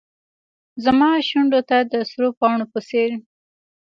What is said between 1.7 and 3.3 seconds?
د سرو پاڼو په څیر